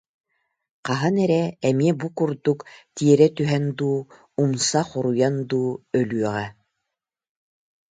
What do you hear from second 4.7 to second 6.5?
хоруйан дуу өлүөҕэ